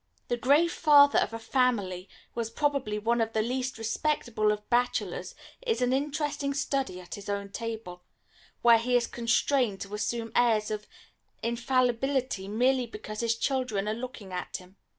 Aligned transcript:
The 0.29 0.35
grave 0.37 0.71
father 0.71 1.19
of 1.19 1.31
a 1.31 1.37
family, 1.37 2.09
who 2.31 2.39
was 2.39 2.49
probably 2.49 2.97
one 2.97 3.21
of 3.21 3.33
the 3.33 3.43
least 3.43 3.77
respectable 3.77 4.51
of 4.51 4.67
bachelors, 4.67 5.35
is 5.61 5.79
an 5.79 5.93
interesting 5.93 6.55
study 6.55 6.99
at 6.99 7.13
his 7.13 7.29
own 7.29 7.49
table, 7.49 8.01
where 8.63 8.79
he 8.79 8.95
is 8.95 9.05
constrained 9.05 9.79
to 9.81 9.93
assume 9.93 10.31
airs 10.35 10.71
of 10.71 10.87
infallibility 11.43 12.47
merely 12.47 12.87
because 12.87 13.19
his 13.19 13.35
children 13.35 13.87
are 13.87 13.93
looking 13.93 14.33
at 14.33 14.57
him. 14.57 14.75